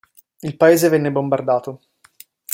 Il 0.39 0.57
paese 0.57 0.89
venne 0.89 1.11
bombardato. 1.11 1.81